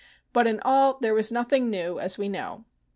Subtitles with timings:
[0.33, 2.65] But in all there was nothing new, as we know.